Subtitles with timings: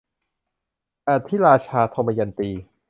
[1.07, 2.49] อธิราชา- ทมยันตี